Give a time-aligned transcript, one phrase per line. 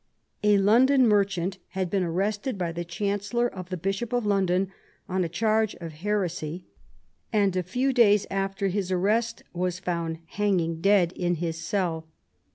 [0.43, 4.71] A London merchant had been arrested by the chancellor of the Bishop of London
[5.07, 6.65] on a charge of heresy,
[7.31, 12.07] and a few days after his arrest was found hanging dead in his cell.